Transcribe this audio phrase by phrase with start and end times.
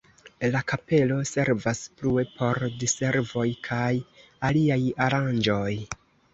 [0.53, 3.93] La kapelo servas plue por diservoj kaj
[4.51, 5.73] aliaj aranĝoj.